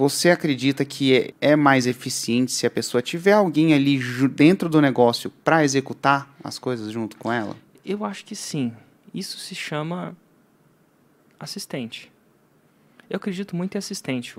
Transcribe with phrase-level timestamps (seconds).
[0.00, 4.80] você acredita que é, é mais eficiente se a pessoa tiver alguém ali dentro do
[4.80, 7.54] negócio para executar as coisas junto com ela?
[7.84, 8.72] Eu acho que sim.
[9.12, 10.16] Isso se chama
[11.38, 12.10] assistente.
[13.10, 14.34] Eu acredito muito em assistente.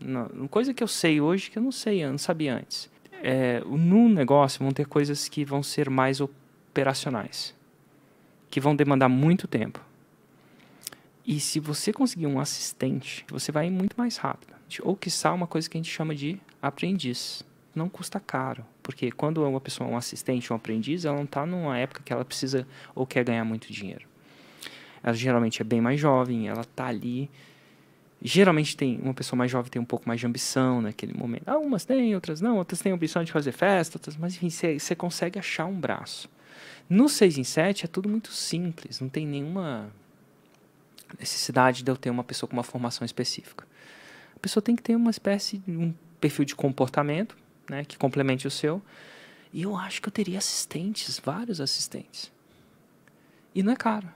[0.00, 2.90] Uma coisa que eu sei hoje que eu não sei, eu não sabia antes.
[3.22, 7.54] É, no negócio vão ter coisas que vão ser mais operacionais,
[8.50, 9.80] que vão demandar muito tempo.
[11.26, 14.52] E se você conseguir um assistente, você vai muito mais rápido.
[14.82, 17.42] Ou quiçá uma coisa que a gente chama de aprendiz.
[17.74, 18.64] Não custa caro.
[18.82, 22.12] Porque quando uma pessoa é um assistente, um aprendiz, ela não está numa época que
[22.12, 24.06] ela precisa ou quer ganhar muito dinheiro.
[25.02, 27.30] Ela geralmente é bem mais jovem, ela está ali.
[28.20, 31.46] Geralmente tem uma pessoa mais jovem tem um pouco mais de ambição naquele momento.
[31.46, 34.94] Ah, umas têm, outras não, outras têm ambição de fazer festa, outras, mas enfim, você
[34.94, 36.28] consegue achar um braço.
[36.88, 39.92] No 6 em 7 é tudo muito simples, não tem nenhuma
[41.18, 43.66] necessidade de eu ter uma pessoa com uma formação específica.
[44.34, 47.36] A pessoa tem que ter uma espécie, um perfil de comportamento,
[47.68, 48.82] né, que complemente o seu.
[49.52, 52.32] E eu acho que eu teria assistentes, vários assistentes.
[53.54, 54.08] E não é caro.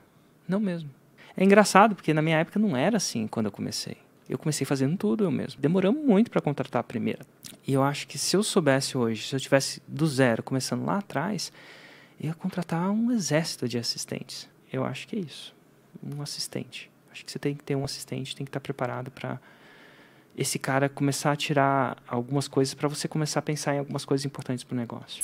[0.47, 0.89] Não mesmo.
[1.37, 3.97] É engraçado, porque na minha época não era assim quando eu comecei.
[4.27, 5.61] Eu comecei fazendo tudo eu mesmo.
[5.61, 7.25] Demoramos muito para contratar a primeira.
[7.65, 10.97] E eu acho que se eu soubesse hoje, se eu tivesse do zero, começando lá
[10.97, 11.51] atrás,
[12.19, 14.49] eu ia contratar um exército de assistentes.
[14.71, 15.55] Eu acho que é isso.
[16.03, 16.89] Um assistente.
[17.11, 19.39] Acho que você tem que ter um assistente, tem que estar preparado para
[20.37, 24.25] esse cara começar a tirar algumas coisas para você começar a pensar em algumas coisas
[24.25, 25.23] importantes para o negócio.